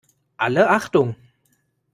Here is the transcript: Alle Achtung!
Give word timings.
Alle 0.39 0.67
Achtung! 0.71 1.13